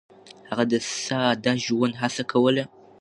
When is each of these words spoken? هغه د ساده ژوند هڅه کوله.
هغه 0.49 0.63
د 0.71 0.73
ساده 1.03 1.53
ژوند 1.65 1.93
هڅه 2.01 2.23
کوله. 2.31 2.63